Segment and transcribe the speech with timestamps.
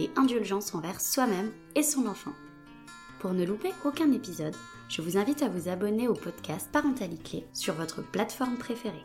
[0.00, 2.32] et indulgence envers soi-même et son enfant.
[3.20, 4.54] Pour ne louper aucun épisode,
[4.88, 9.04] je vous invite à vous abonner au podcast Parentalité sur votre plateforme préférée.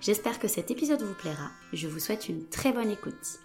[0.00, 3.40] J'espère que cet épisode vous plaira et je vous souhaite une très bonne écoute.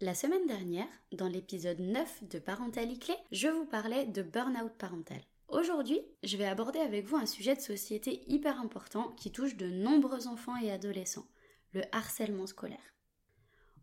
[0.00, 5.20] La semaine dernière, dans l'épisode 9 de Parentalité, je vous parlais de burn-out parental.
[5.48, 9.66] Aujourd'hui, je vais aborder avec vous un sujet de société hyper important qui touche de
[9.66, 11.26] nombreux enfants et adolescents,
[11.72, 12.94] le harcèlement scolaire.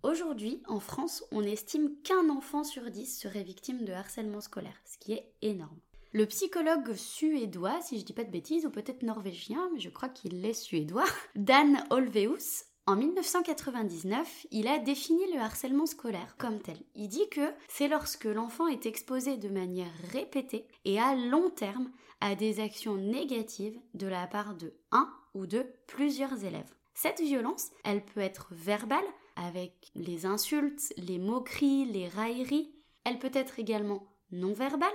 [0.03, 4.98] Aujourd'hui, en France, on estime qu'un enfant sur dix serait victime de harcèlement scolaire, ce
[4.99, 5.79] qui est énorme.
[6.13, 10.10] Le psychologue suédois, si je dis pas de bêtises, ou peut-être norvégien, mais je crois
[10.10, 16.77] qu'il est suédois, Dan Olveus, en 1999, il a défini le harcèlement scolaire comme tel.
[16.93, 21.90] Il dit que c'est lorsque l'enfant est exposé de manière répétée et à long terme
[22.21, 26.76] à des actions négatives de la part de un ou de plusieurs élèves.
[26.96, 32.74] Cette violence, elle peut être verbale, avec les insultes, les moqueries, les railleries.
[33.04, 34.88] Elle peut être également non verbale,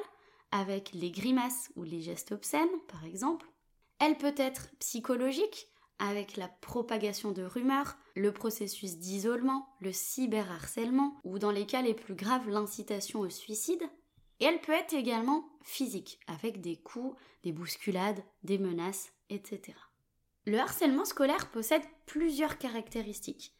[0.51, 3.47] avec les grimaces ou les gestes obscènes, par exemple.
[3.99, 11.39] Elle peut être psychologique, avec la propagation de rumeurs, le processus d'isolement, le cyberharcèlement, ou
[11.39, 13.83] dans les cas les plus graves, l'incitation au suicide.
[14.41, 19.75] Et elle peut être également physique, avec des coups, des bousculades, des menaces, etc.
[20.51, 23.55] Le harcèlement scolaire possède plusieurs caractéristiques.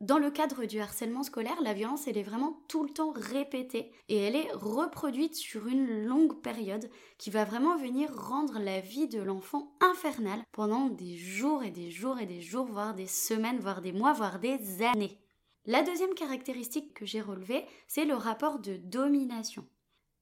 [0.00, 4.16] Dans le cadre du harcèlement scolaire, la violence, est vraiment tout le temps répétée et
[4.16, 9.20] elle est reproduite sur une longue période qui va vraiment venir rendre la vie de
[9.20, 13.82] l'enfant infernale pendant des jours et des jours et des jours, voire des semaines, voire
[13.82, 15.18] des mois, voire des années.
[15.64, 19.66] La deuxième caractéristique que j'ai relevée, c'est le rapport de domination.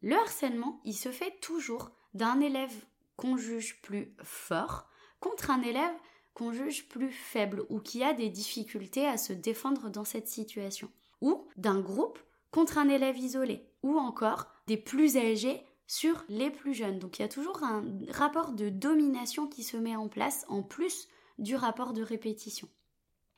[0.00, 2.86] Le harcèlement, il se fait toujours d'un élève
[3.18, 4.88] qu'on juge plus fort
[5.20, 5.94] contre un élève
[6.34, 10.90] qu'on juge plus faible ou qui a des difficultés à se défendre dans cette situation.
[11.20, 12.18] Ou d'un groupe
[12.50, 13.66] contre un élève isolé.
[13.82, 16.98] Ou encore des plus âgés sur les plus jeunes.
[16.98, 20.62] Donc il y a toujours un rapport de domination qui se met en place en
[20.62, 21.08] plus
[21.38, 22.68] du rapport de répétition.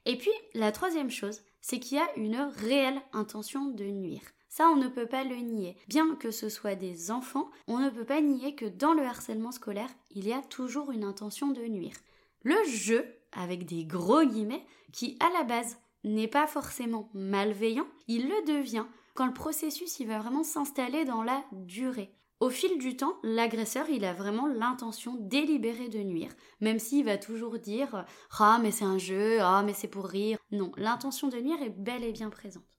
[0.04, 4.22] Et puis la troisième chose, c'est qu'il y a une réelle intention de nuire.
[4.48, 5.76] Ça, on ne peut pas le nier.
[5.88, 9.52] Bien que ce soit des enfants, on ne peut pas nier que dans le harcèlement
[9.52, 11.96] scolaire, il y a toujours une intention de nuire.
[12.46, 18.28] Le jeu, avec des gros guillemets, qui à la base n'est pas forcément malveillant, il
[18.28, 18.84] le devient
[19.16, 22.14] quand le processus il va vraiment s'installer dans la durée.
[22.38, 26.30] Au fil du temps, l'agresseur, il a vraiment l'intention délibérée de nuire,
[26.60, 28.06] même s'il va toujours dire
[28.38, 30.38] "Ah mais c'est un jeu, ah mais c'est pour rire".
[30.52, 32.78] Non, l'intention de nuire est bel et bien présente.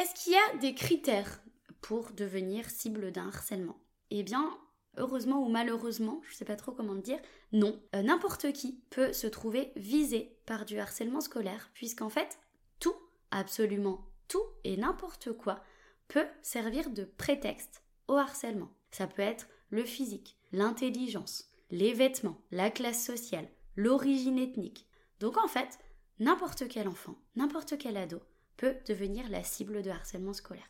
[0.00, 1.40] Est-ce qu'il y a des critères
[1.82, 3.78] pour devenir cible d'un harcèlement?
[4.10, 4.58] Eh bien,
[4.98, 7.18] heureusement ou malheureusement, je ne sais pas trop comment le dire,
[7.52, 7.80] non.
[7.94, 12.38] Euh, n'importe qui peut se trouver visé par du harcèlement scolaire, puisqu'en fait,
[12.80, 12.96] tout,
[13.30, 15.62] absolument tout et n'importe quoi
[16.06, 18.70] peut servir de prétexte au harcèlement.
[18.90, 24.86] Ça peut être le physique, l'intelligence, les vêtements, la classe sociale, l'origine ethnique.
[25.20, 25.78] Donc en fait,
[26.18, 28.20] n'importe quel enfant, n'importe quel ado
[28.56, 30.68] peut devenir la cible de harcèlement scolaire.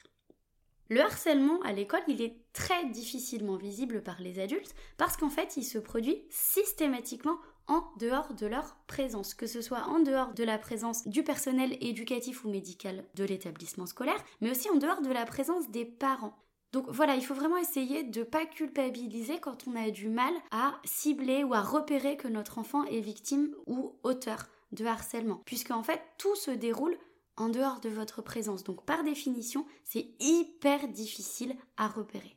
[0.90, 5.58] Le harcèlement à l'école, il est très difficilement visible par les adultes parce qu'en fait,
[5.58, 10.44] il se produit systématiquement en dehors de leur présence, que ce soit en dehors de
[10.44, 15.12] la présence du personnel éducatif ou médical de l'établissement scolaire, mais aussi en dehors de
[15.12, 16.38] la présence des parents.
[16.72, 20.32] Donc voilà, il faut vraiment essayer de ne pas culpabiliser quand on a du mal
[20.50, 25.70] à cibler ou à repérer que notre enfant est victime ou auteur de harcèlement, puisque
[25.70, 26.96] en fait tout se déroule
[27.38, 28.64] en dehors de votre présence.
[28.64, 32.36] Donc par définition, c'est hyper difficile à repérer.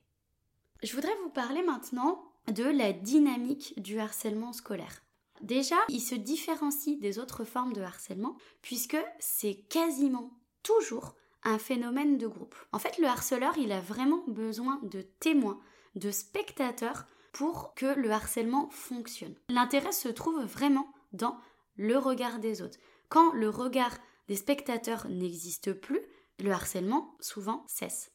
[0.84, 5.04] Je voudrais vous parler maintenant de la dynamique du harcèlement scolaire.
[5.42, 10.32] Déjà, il se différencie des autres formes de harcèlement puisque c'est quasiment
[10.64, 12.56] toujours un phénomène de groupe.
[12.72, 15.60] En fait, le harceleur, il a vraiment besoin de témoins,
[15.96, 19.36] de spectateurs pour que le harcèlement fonctionne.
[19.50, 21.38] L'intérêt se trouve vraiment dans
[21.76, 22.78] le regard des autres.
[23.10, 23.98] Quand le regard
[24.28, 26.02] les spectateurs n'existent plus,
[26.40, 28.12] le harcèlement souvent cesse.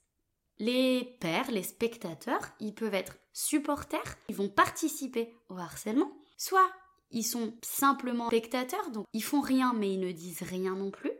[0.58, 6.70] Les pères, les spectateurs, ils peuvent être supporters, ils vont participer au harcèlement, soit
[7.10, 11.12] ils sont simplement spectateurs, donc ils font rien mais ils ne disent rien non plus,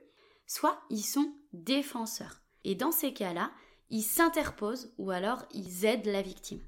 [0.47, 2.41] soit ils sont défenseurs.
[2.65, 3.53] Et dans ces cas-là,
[3.91, 6.63] ils s'interposent ou alors ils aident la victime.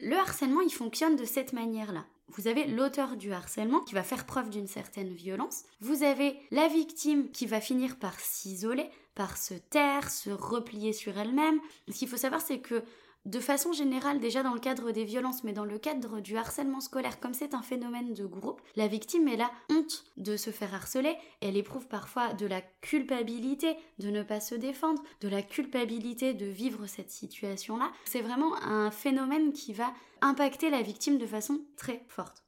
[0.00, 2.04] Le harcèlement, il fonctionne de cette manière-là.
[2.28, 5.64] Vous avez l'auteur du harcèlement qui va faire preuve d'une certaine violence.
[5.80, 11.16] Vous avez la victime qui va finir par s'isoler, par se taire, se replier sur
[11.18, 11.60] elle-même.
[11.88, 12.82] Ce qu'il faut savoir, c'est que
[13.24, 16.80] de façon générale, déjà dans le cadre des violences, mais dans le cadre du harcèlement
[16.80, 20.74] scolaire, comme c'est un phénomène de groupe, la victime est la honte de se faire
[20.74, 26.34] harceler, elle éprouve parfois de la culpabilité de ne pas se défendre, de la culpabilité
[26.34, 27.90] de vivre cette situation-là.
[28.04, 29.94] C'est vraiment un phénomène qui va
[30.24, 32.44] impacter la victime de façon très forte.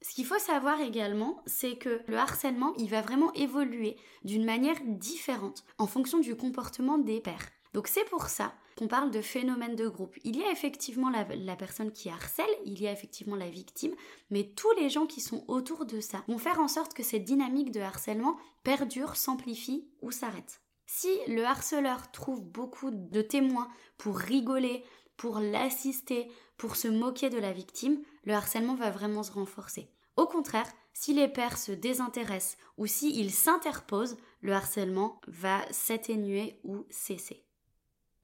[0.00, 4.80] Ce qu'il faut savoir également, c'est que le harcèlement, il va vraiment évoluer d'une manière
[4.84, 7.50] différente en fonction du comportement des pères.
[7.72, 10.16] Donc c'est pour ça qu'on parle de phénomène de groupe.
[10.24, 13.94] Il y a effectivement la, personne qui harcèle, il y a effectivement la victime,
[14.30, 17.24] mais tous les gens qui sont autour de ça vont faire en sorte que cette
[17.24, 20.62] dynamique de harcèlement perdure, s'amplifie ou s'arrête.
[20.86, 23.68] Si le harceleur trouve beaucoup de témoins
[23.98, 24.84] pour rigoler,
[25.22, 26.26] pour l'assister,
[26.56, 29.88] pour se moquer de la victime, le harcèlement va vraiment se renforcer.
[30.16, 36.86] Au contraire, si les pères se désintéressent ou s'ils s'interposent, le harcèlement va s'atténuer ou
[36.90, 37.44] cesser.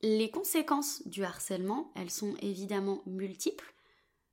[0.03, 3.73] Les conséquences du harcèlement, elles sont évidemment multiples.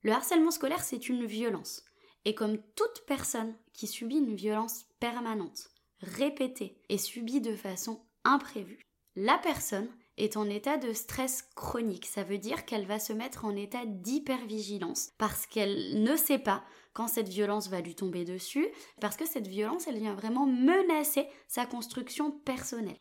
[0.01, 1.85] Le harcèlement scolaire, c'est une violence.
[2.25, 5.69] Et comme toute personne qui subit une violence permanente,
[5.99, 12.05] répétée et subie de façon imprévue, la personne est en état de stress chronique.
[12.05, 16.63] Ça veut dire qu'elle va se mettre en état d'hypervigilance parce qu'elle ne sait pas
[16.93, 18.69] quand cette violence va lui tomber dessus,
[19.01, 22.99] parce que cette violence, elle vient vraiment menacer sa construction personnelle.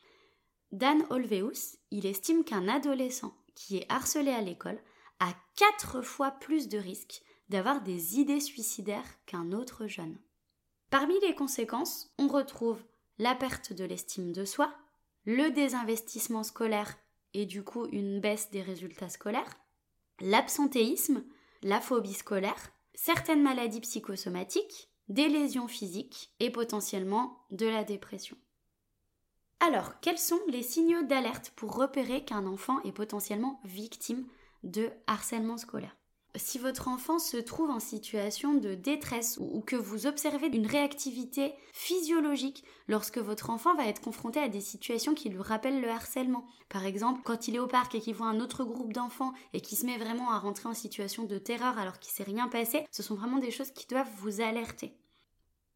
[0.73, 4.81] Dan Olveus, il estime qu'un adolescent qui est harcelé à l'école
[5.21, 10.19] a quatre fois plus de risques d'avoir des idées suicidaires qu'un autre jeune.
[10.91, 12.83] Parmi les conséquences, on retrouve
[13.19, 14.75] la perte de l'estime de soi,
[15.25, 16.97] le désinvestissement scolaire
[17.33, 19.59] et du coup une baisse des résultats scolaires,
[20.21, 21.25] l'absentéisme,
[21.63, 28.37] la phobie scolaire, certaines maladies psychosomatiques, des lésions physiques et potentiellement de la dépression.
[29.61, 34.27] Alors, quels sont les signaux d'alerte pour repérer qu'un enfant est potentiellement victime
[34.63, 35.97] de harcèlement scolaire?
[36.37, 41.55] Si votre enfant se trouve en situation de détresse ou que vous observez une réactivité
[41.73, 46.45] physiologique lorsque votre enfant va être confronté à des situations qui lui rappellent le harcèlement.
[46.69, 49.61] Par exemple, quand il est au parc et qu'il voit un autre groupe d'enfants et
[49.61, 52.85] qu'il se met vraiment à rentrer en situation de terreur alors qu'il s'est rien passé,
[52.91, 54.97] ce sont vraiment des choses qui doivent vous alerter.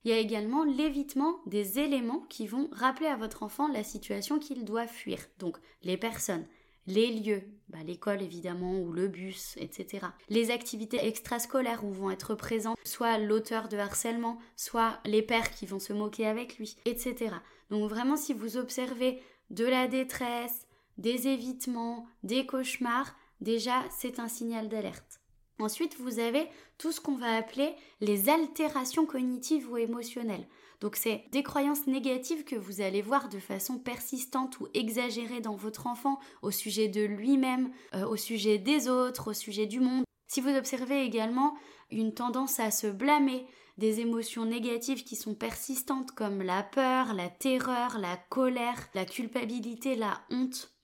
[0.05, 4.39] Il y a également l'évitement des éléments qui vont rappeler à votre enfant la situation
[4.39, 5.19] qu'il doit fuir.
[5.39, 6.47] Donc les personnes,
[6.89, 10.07] les lieux, bah, l'école évidemment ou le bus, etc.
[10.31, 15.67] Les activités extrascolaires où vont être présents soit l'auteur de harcèlement, soit les pères qui
[15.67, 17.37] vont se moquer avec lui, etc.
[17.71, 24.29] Donc vraiment si vous observez de la détresse, des évitements, des cauchemars, déjà c'est un
[24.29, 25.21] signal d'alerte.
[25.61, 26.47] Ensuite, vous avez
[26.79, 30.47] tout ce qu'on va appeler les altérations cognitives ou émotionnelles.
[30.81, 35.57] Donc c'est des croyances négatives que vous allez voir de façon persistante ou exagérée dans
[35.57, 40.05] votre enfant au sujet de lui-même, euh, au sujet des autres, au sujet du monde.
[40.29, 41.55] Si vous observez également
[41.91, 43.47] une tendance à se blâmer,
[43.79, 49.95] des émotions négatives qui sont persistantes comme la peur, la terreur, la colère, la culpabilité,
[49.95, 50.75] la honte,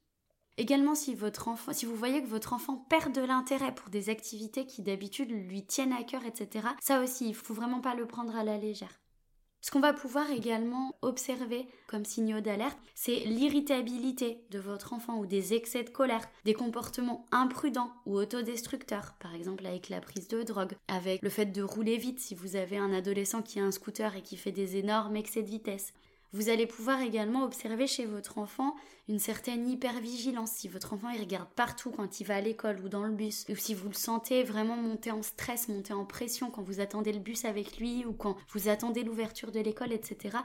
[0.57, 4.09] Également, si, votre enfant, si vous voyez que votre enfant perd de l'intérêt pour des
[4.09, 8.07] activités qui d'habitude lui tiennent à cœur, etc., ça aussi, il faut vraiment pas le
[8.07, 9.01] prendre à la légère.
[9.65, 15.25] Ce qu'on va pouvoir également observer comme signaux d'alerte, c'est l'irritabilité de votre enfant ou
[15.25, 20.43] des excès de colère, des comportements imprudents ou autodestructeurs, par exemple avec la prise de
[20.43, 23.71] drogue, avec le fait de rouler vite si vous avez un adolescent qui a un
[23.71, 25.95] scooter et qui fait des énormes excès de vitesse,
[26.35, 28.75] vous allez pouvoir également observer chez votre enfant
[29.09, 30.51] une certaine hypervigilance.
[30.51, 33.47] Si votre enfant il regarde partout quand il va à l'école ou dans le bus,
[33.49, 37.13] ou si vous le sentez vraiment monter en stress, monter en pression quand vous attendez
[37.13, 40.39] le bus avec lui ou quand vous attendez l'ouverture de l'école, etc.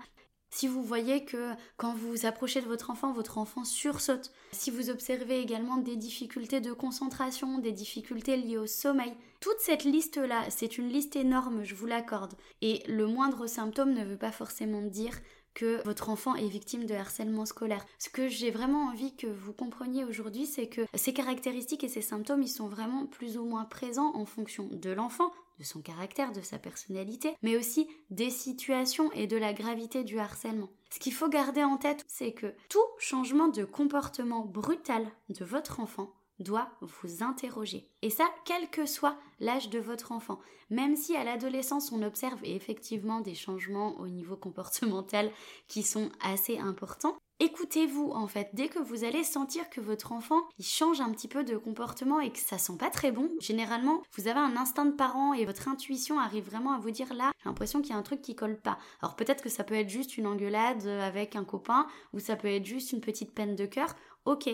[0.52, 4.32] Si vous voyez que quand vous vous approchez de votre enfant, votre enfant sursaute.
[4.52, 9.84] Si vous observez également des difficultés de concentration, des difficultés liées au sommeil, toute cette
[9.84, 12.34] liste-là, c'est une liste énorme, je vous l'accorde.
[12.62, 15.14] Et le moindre symptôme ne veut pas forcément dire
[15.54, 17.86] que votre enfant est victime de harcèlement scolaire.
[17.98, 22.02] Ce que j'ai vraiment envie que vous compreniez aujourd'hui, c'est que ces caractéristiques et ces
[22.02, 26.32] symptômes, ils sont vraiment plus ou moins présents en fonction de l'enfant, de son caractère,
[26.32, 30.70] de sa personnalité, mais aussi des situations et de la gravité du harcèlement.
[30.90, 35.80] Ce qu'il faut garder en tête, c'est que tout changement de comportement brutal de votre
[35.80, 37.88] enfant doit vous interroger.
[38.02, 40.40] Et ça, quel que soit l'âge de votre enfant.
[40.70, 45.32] Même si à l'adolescence, on observe effectivement des changements au niveau comportemental
[45.68, 50.42] qui sont assez importants, Écoutez-vous en fait, dès que vous allez sentir que votre enfant
[50.58, 54.04] il change un petit peu de comportement et que ça sent pas très bon, généralement
[54.18, 57.32] vous avez un instinct de parent et votre intuition arrive vraiment à vous dire là,
[57.38, 58.78] j'ai l'impression qu'il y a un truc qui colle pas.
[59.02, 62.50] Alors peut-être que ça peut être juste une engueulade avec un copain ou ça peut
[62.50, 64.50] être juste une petite peine de cœur, ok,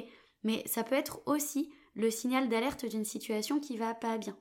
[0.46, 4.38] mais ça peut être aussi le signal d'alerte d'une situation qui va pas bien.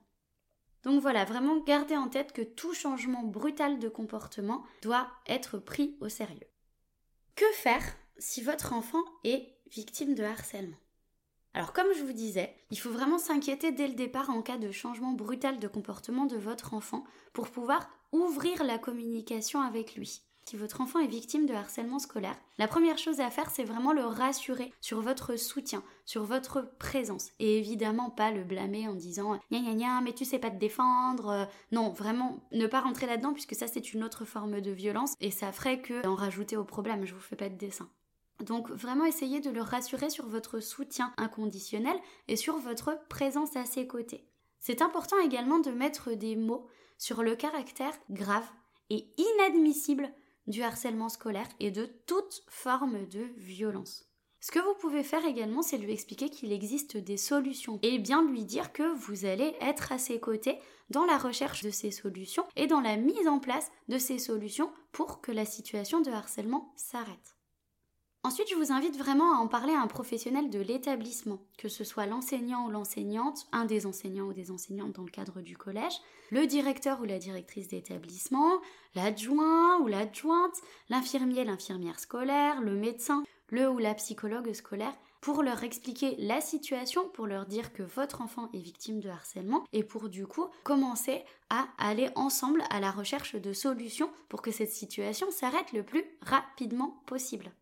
[0.84, 5.96] Donc voilà, vraiment gardez en tête que tout changement brutal de comportement doit être pris
[6.00, 6.46] au sérieux.
[7.34, 7.82] Que faire
[8.18, 10.76] si votre enfant est victime de harcèlement?
[11.54, 14.70] Alors comme je vous disais, il faut vraiment s'inquiéter dès le départ en cas de
[14.72, 20.22] changement brutal de comportement de votre enfant pour pouvoir ouvrir la communication avec lui.
[20.46, 23.94] Si votre enfant est victime de harcèlement scolaire, la première chose à faire, c'est vraiment
[23.94, 27.30] le rassurer sur votre soutien, sur votre présence.
[27.38, 30.58] Et évidemment, pas le blâmer en disant Gna gna gna, mais tu sais pas te
[30.58, 31.48] défendre.
[31.72, 35.30] Non, vraiment, ne pas rentrer là-dedans, puisque ça, c'est une autre forme de violence et
[35.30, 37.06] ça ferait que en rajouter au problème.
[37.06, 37.88] Je vous fais pas de dessin.
[38.40, 41.96] Donc vraiment essayez de le rassurer sur votre soutien inconditionnel
[42.28, 44.24] et sur votre présence à ses côtés.
[44.58, 46.66] C'est important également de mettre des mots
[46.98, 48.46] sur le caractère grave
[48.90, 50.10] et inadmissible
[50.46, 54.08] du harcèlement scolaire et de toute forme de violence.
[54.40, 58.22] Ce que vous pouvez faire également, c'est lui expliquer qu'il existe des solutions et bien
[58.22, 60.58] lui dire que vous allez être à ses côtés
[60.90, 64.70] dans la recherche de ces solutions et dans la mise en place de ces solutions
[64.92, 67.33] pour que la situation de harcèlement s'arrête.
[68.26, 71.84] Ensuite, je vous invite vraiment à en parler à un professionnel de l'établissement, que ce
[71.84, 76.00] soit l'enseignant ou l'enseignante, un des enseignants ou des enseignantes dans le cadre du collège,
[76.30, 78.62] le directeur ou la directrice d'établissement,
[78.94, 80.56] l'adjoint ou l'adjointe,
[80.88, 87.10] l'infirmier, l'infirmière scolaire, le médecin, le ou la psychologue scolaire, pour leur expliquer la situation,
[87.10, 91.22] pour leur dire que votre enfant est victime de harcèlement et pour du coup commencer
[91.50, 96.04] à aller ensemble à la recherche de solutions pour que cette situation s'arrête le plus
[96.22, 97.52] rapidement possible.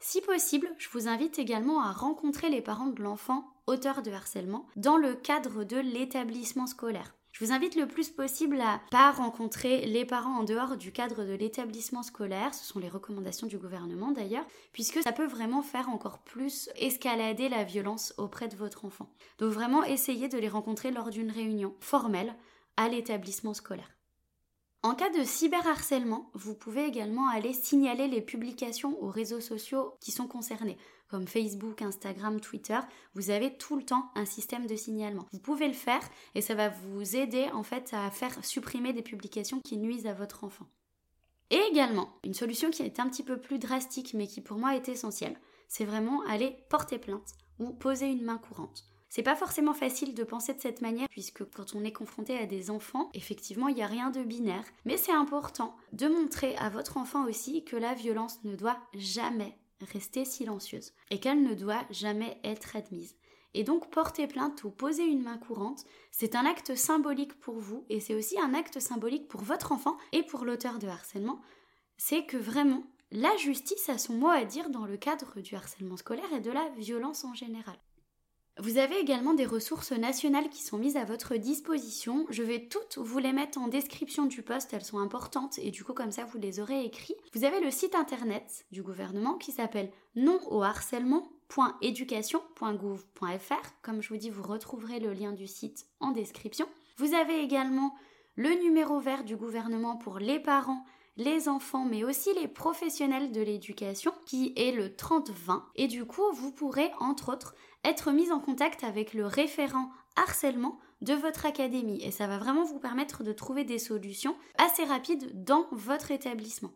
[0.00, 4.66] Si possible, je vous invite également à rencontrer les parents de l'enfant auteur de harcèlement
[4.76, 7.14] dans le cadre de l'établissement scolaire.
[7.32, 11.24] Je vous invite le plus possible à pas rencontrer les parents en dehors du cadre
[11.24, 15.88] de l'établissement scolaire, ce sont les recommandations du gouvernement d'ailleurs, puisque ça peut vraiment faire
[15.88, 19.10] encore plus escalader la violence auprès de votre enfant.
[19.38, 22.34] Donc vraiment essayez de les rencontrer lors d'une réunion formelle
[22.76, 23.97] à l'établissement scolaire.
[24.84, 30.12] En cas de cyberharcèlement, vous pouvez également aller signaler les publications aux réseaux sociaux qui
[30.12, 32.78] sont concernés, comme Facebook, Instagram, Twitter.
[33.14, 35.26] Vous avez tout le temps un système de signalement.
[35.32, 39.02] Vous pouvez le faire et ça va vous aider en fait à faire supprimer des
[39.02, 40.68] publications qui nuisent à votre enfant.
[41.50, 44.76] Et également, une solution qui est un petit peu plus drastique mais qui pour moi
[44.76, 48.84] est essentielle, c'est vraiment aller porter plainte ou poser une main courante.
[49.08, 52.46] C'est pas forcément facile de penser de cette manière puisque quand on est confronté à
[52.46, 54.64] des enfants, effectivement, il n'y a rien de binaire.
[54.84, 59.56] Mais c'est important de montrer à votre enfant aussi que la violence ne doit jamais
[59.92, 63.16] rester silencieuse et qu'elle ne doit jamais être admise.
[63.54, 67.84] Et donc porter plainte ou poser une main courante, c'est un acte symbolique pour vous
[67.88, 71.40] et c'est aussi un acte symbolique pour votre enfant et pour l'auteur de harcèlement.
[71.96, 75.96] C'est que vraiment, la justice a son mot à dire dans le cadre du harcèlement
[75.96, 77.78] scolaire et de la violence en général.
[78.60, 82.26] Vous avez également des ressources nationales qui sont mises à votre disposition.
[82.28, 85.84] Je vais toutes vous les mettre en description du post, elles sont importantes et du
[85.84, 87.14] coup comme ça vous les aurez écrits.
[87.34, 90.64] Vous avez le site internet du gouvernement qui s'appelle non au
[93.82, 96.66] Comme je vous dis, vous retrouverez le lien du site en description.
[96.96, 97.94] Vous avez également
[98.34, 100.84] le numéro vert du gouvernement pour les parents
[101.18, 105.62] les enfants, mais aussi les professionnels de l'éducation, qui est le 30-20.
[105.74, 110.78] Et du coup, vous pourrez, entre autres, être mis en contact avec le référent harcèlement
[111.00, 112.02] de votre académie.
[112.02, 116.72] Et ça va vraiment vous permettre de trouver des solutions assez rapides dans votre établissement.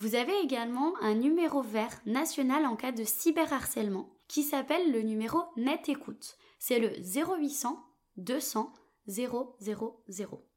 [0.00, 5.38] Vous avez également un numéro vert national en cas de cyberharcèlement qui s'appelle le numéro
[5.56, 6.36] Net Écoute.
[6.58, 7.78] C'est le 0800
[8.16, 8.72] 200
[9.06, 9.58] 000.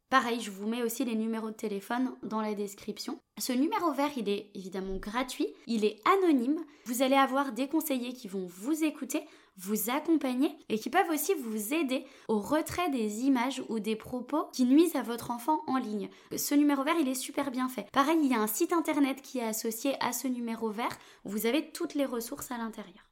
[0.10, 3.20] Pareil, je vous mets aussi les numéros de téléphone dans la description.
[3.40, 6.64] Ce numéro vert, il est évidemment gratuit, il est anonyme.
[6.86, 9.22] Vous allez avoir des conseillers qui vont vous écouter,
[9.58, 14.46] vous accompagner et qui peuvent aussi vous aider au retrait des images ou des propos
[14.54, 16.10] qui nuisent à votre enfant en ligne.
[16.38, 17.88] Ce numéro vert, il est super bien fait.
[17.92, 20.98] Pareil, il y a un site internet qui est associé à ce numéro vert.
[21.26, 23.07] Vous avez toutes les ressources à l'intérieur.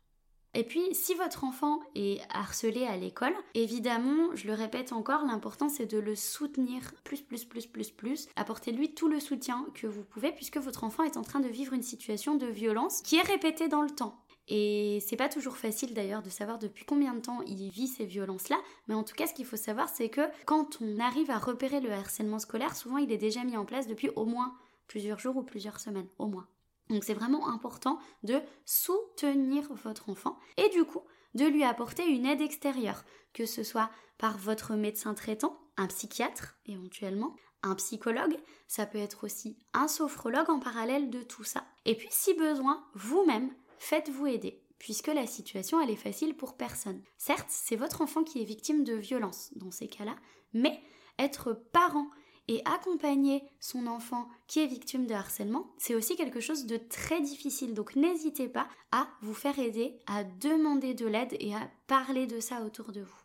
[0.58, 5.68] Et puis, si votre enfant est harcelé à l'école, évidemment, je le répète encore, l'important
[5.68, 8.30] c'est de le soutenir plus, plus, plus, plus, plus.
[8.38, 11.74] Apportez-lui tout le soutien que vous pouvez puisque votre enfant est en train de vivre
[11.74, 14.24] une situation de violence qui est répétée dans le temps.
[14.48, 18.06] Et c'est pas toujours facile d'ailleurs de savoir depuis combien de temps il vit ces
[18.06, 18.58] violences-là,
[18.88, 21.82] mais en tout cas, ce qu'il faut savoir, c'est que quand on arrive à repérer
[21.82, 24.54] le harcèlement scolaire, souvent il est déjà mis en place depuis au moins
[24.88, 26.48] plusieurs jours ou plusieurs semaines, au moins.
[26.90, 31.02] Donc c'est vraiment important de soutenir votre enfant et du coup
[31.34, 36.56] de lui apporter une aide extérieure, que ce soit par votre médecin traitant, un psychiatre
[36.66, 38.38] éventuellement, un psychologue,
[38.68, 41.66] ça peut être aussi un sophrologue en parallèle de tout ça.
[41.86, 47.02] Et puis si besoin, vous-même, faites-vous aider puisque la situation elle est facile pour personne.
[47.18, 50.16] Certes, c'est votre enfant qui est victime de violence dans ces cas-là,
[50.54, 50.82] mais
[51.18, 52.10] être parent
[52.48, 57.22] et accompagner son enfant qui est victime de harcèlement, c'est aussi quelque chose de très
[57.22, 57.74] difficile.
[57.74, 62.40] Donc n'hésitez pas à vous faire aider, à demander de l'aide et à parler de
[62.40, 63.22] ça autour de vous.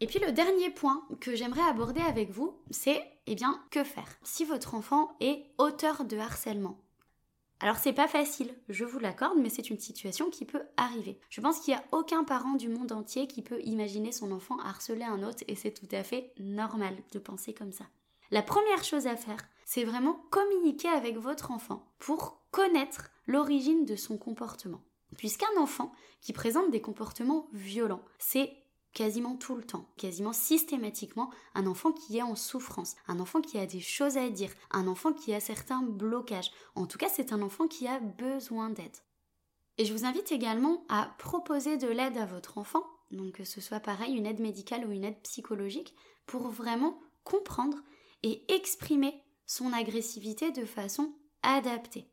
[0.00, 4.18] Et puis le dernier point que j'aimerais aborder avec vous, c'est eh bien que faire
[4.22, 6.78] si votre enfant est auteur de harcèlement?
[7.60, 11.18] Alors c'est pas facile, je vous l'accorde, mais c'est une situation qui peut arriver.
[11.30, 14.58] Je pense qu'il n'y a aucun parent du monde entier qui peut imaginer son enfant
[14.58, 17.86] harceler un autre et c'est tout à fait normal de penser comme ça.
[18.30, 23.96] La première chose à faire, c'est vraiment communiquer avec votre enfant pour connaître l'origine de
[23.96, 24.82] son comportement.
[25.16, 28.52] Puisqu'un enfant qui présente des comportements violents, c'est
[28.92, 33.58] quasiment tout le temps, quasiment systématiquement, un enfant qui est en souffrance, un enfant qui
[33.58, 36.50] a des choses à dire, un enfant qui a certains blocages.
[36.74, 38.96] En tout cas, c'est un enfant qui a besoin d'aide.
[39.78, 43.60] Et je vous invite également à proposer de l'aide à votre enfant, donc que ce
[43.60, 47.76] soit pareil, une aide médicale ou une aide psychologique, pour vraiment comprendre
[48.22, 52.10] et exprimer son agressivité de façon adaptée.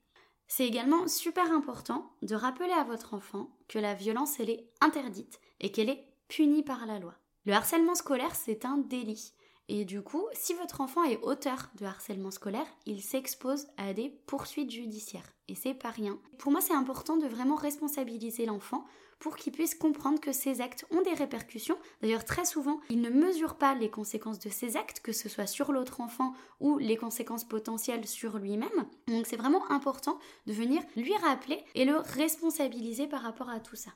[0.47, 5.39] C'est également super important de rappeler à votre enfant que la violence, elle est interdite
[5.59, 7.15] et qu'elle est puni par la loi.
[7.45, 9.33] Le harcèlement scolaire, c'est un délit.
[9.69, 14.09] Et du coup, si votre enfant est auteur de harcèlement scolaire, il s'expose à des
[14.09, 15.33] poursuites judiciaires.
[15.47, 16.19] Et c'est pas rien.
[16.37, 18.85] Pour moi, c'est important de vraiment responsabiliser l'enfant
[19.19, 21.77] pour qu'il puisse comprendre que ces actes ont des répercussions.
[22.01, 25.47] D'ailleurs, très souvent, il ne mesure pas les conséquences de ces actes, que ce soit
[25.47, 28.69] sur l'autre enfant ou les conséquences potentielles sur lui-même.
[29.07, 33.75] Donc c'est vraiment important de venir lui rappeler et le responsabiliser par rapport à tout
[33.75, 33.91] ça.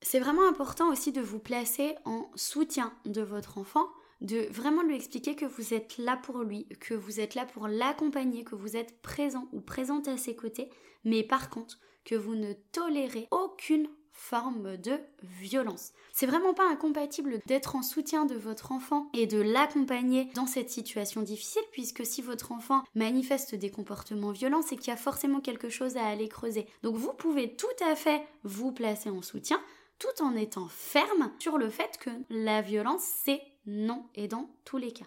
[0.00, 3.88] C'est vraiment important aussi de vous placer en soutien de votre enfant,
[4.20, 7.68] de vraiment lui expliquer que vous êtes là pour lui, que vous êtes là pour
[7.68, 10.70] l'accompagner, que vous êtes présent ou présente à ses côtés,
[11.04, 15.92] mais par contre que vous ne tolérez aucune forme de violence.
[16.12, 20.70] C'est vraiment pas incompatible d'être en soutien de votre enfant et de l'accompagner dans cette
[20.70, 25.40] situation difficile puisque si votre enfant manifeste des comportements violents, c'est qu'il y a forcément
[25.40, 26.66] quelque chose à aller creuser.
[26.82, 29.60] Donc vous pouvez tout à fait vous placer en soutien
[30.00, 34.78] tout en étant ferme sur le fait que la violence, c'est non et dans tous
[34.78, 35.06] les cas.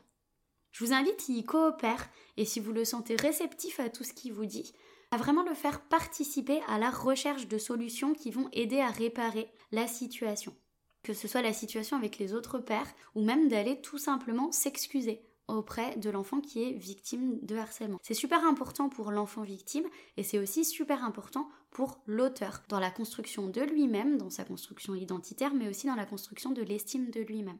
[0.71, 2.03] Je vous invite à y coopérer
[2.37, 4.73] et si vous le sentez réceptif à tout ce qu'il vous dit,
[5.11, 9.51] à vraiment le faire participer à la recherche de solutions qui vont aider à réparer
[9.71, 10.55] la situation.
[11.03, 15.21] Que ce soit la situation avec les autres pères ou même d'aller tout simplement s'excuser
[15.47, 17.99] auprès de l'enfant qui est victime de harcèlement.
[18.03, 22.91] C'est super important pour l'enfant victime et c'est aussi super important pour l'auteur dans la
[22.91, 27.21] construction de lui-même, dans sa construction identitaire, mais aussi dans la construction de l'estime de
[27.21, 27.59] lui-même.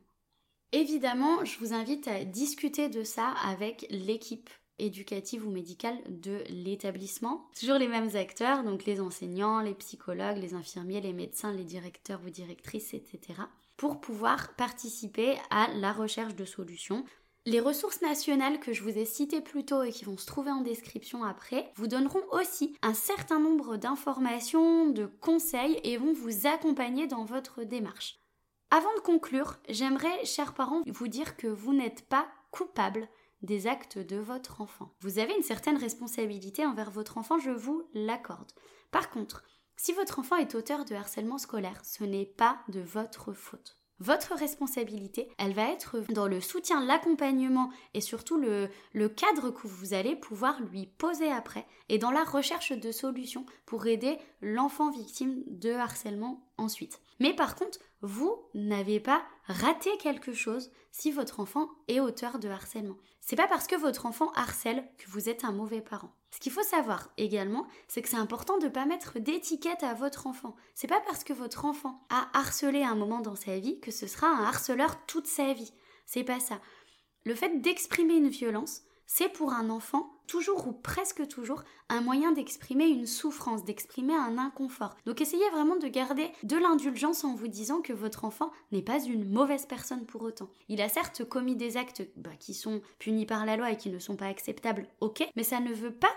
[0.71, 4.49] Évidemment, je vous invite à discuter de ça avec l'équipe
[4.81, 7.47] éducative ou médicale de l'établissement.
[7.59, 12.19] Toujours les mêmes acteurs, donc les enseignants, les psychologues, les infirmiers, les médecins, les directeurs
[12.25, 13.19] ou directrices, etc.
[13.77, 17.05] pour pouvoir participer à la recherche de solutions
[17.47, 20.51] les ressources nationales que je vous ai citées plus tôt et qui vont se trouver
[20.51, 26.45] en description après vous donneront aussi un certain nombre d'informations, de conseils et vont vous
[26.45, 28.19] accompagner dans votre démarche.
[28.69, 33.09] Avant de conclure, j'aimerais, chers parents, vous dire que vous n'êtes pas coupable
[33.41, 34.93] des actes de votre enfant.
[34.99, 38.51] Vous avez une certaine responsabilité envers votre enfant, je vous l'accorde.
[38.91, 39.43] Par contre,
[39.77, 43.81] si votre enfant est auteur de harcèlement scolaire, ce n'est pas de votre faute.
[44.01, 48.67] Votre responsabilité, elle va être dans le soutien, l'accompagnement et surtout le,
[49.09, 53.85] cadre que vous allez pouvoir lui poser après et dans la recherche de solutions pour
[53.85, 56.99] aider l'enfant victime de harcèlement ensuite.
[57.19, 62.49] Mais par contre, vous n'avez pas raté quelque chose si votre enfant est auteur de
[62.49, 62.97] harcèlement.
[63.21, 66.11] C'est pas parce que votre enfant harcèle que vous êtes un mauvais parent.
[66.31, 69.93] Ce qu'il faut savoir également, c'est que c'est important de ne pas mettre d'étiquette à
[69.93, 70.55] votre enfant.
[70.73, 74.07] C'est pas parce que votre enfant a harcelé un moment dans sa vie que ce
[74.07, 75.73] sera un harceleur toute sa vie.
[76.05, 76.59] C'est pas ça.
[77.25, 82.31] Le fait d'exprimer une violence, c'est pour un enfant toujours ou presque toujours un moyen
[82.31, 84.95] d'exprimer une souffrance, d'exprimer un inconfort.
[85.05, 89.03] Donc essayez vraiment de garder de l'indulgence en vous disant que votre enfant n'est pas
[89.03, 90.49] une mauvaise personne pour autant.
[90.69, 93.89] Il a certes commis des actes bah, qui sont punis par la loi et qui
[93.89, 96.13] ne sont pas acceptables, ok, mais ça ne veut pas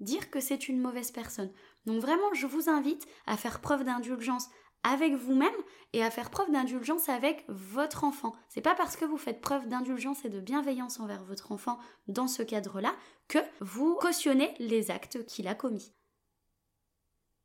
[0.00, 1.50] dire que c'est une mauvaise personne.
[1.86, 4.48] Donc vraiment, je vous invite à faire preuve d'indulgence
[4.82, 5.48] avec vous-même
[5.92, 8.34] et à faire preuve d'indulgence avec votre enfant.
[8.48, 12.28] C'est pas parce que vous faites preuve d'indulgence et de bienveillance envers votre enfant dans
[12.28, 12.94] ce cadre-là
[13.28, 15.92] que vous cautionnez les actes qu'il a commis.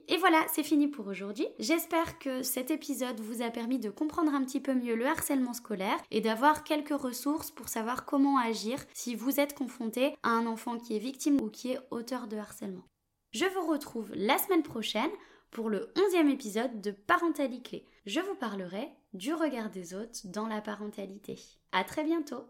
[0.10, 1.48] Et voilà, c'est fini pour aujourd'hui.
[1.60, 5.54] J'espère que cet épisode vous a permis de comprendre un petit peu mieux le harcèlement
[5.54, 10.46] scolaire et d'avoir quelques ressources pour savoir comment agir si vous êtes confronté à un
[10.46, 12.84] enfant qui est victime ou qui est auteur de harcèlement.
[13.32, 15.10] Je vous retrouve la semaine prochaine
[15.54, 20.62] pour le onzième épisode de Parentalité Je vous parlerai du regard des autres dans la
[20.62, 21.39] parentalité.
[21.72, 22.44] À très bientôt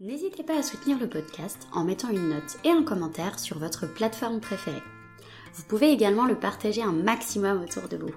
[0.00, 3.86] N'hésitez pas à soutenir le podcast en mettant une note et un commentaire sur votre
[3.86, 4.82] plateforme préférée.
[5.54, 8.14] Vous pouvez également le partager un maximum autour de vous.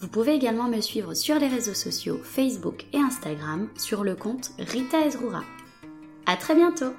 [0.00, 4.52] Vous pouvez également me suivre sur les réseaux sociaux Facebook et Instagram sur le compte
[4.58, 5.42] Rita Ezrura.
[6.24, 6.92] À très bientôt!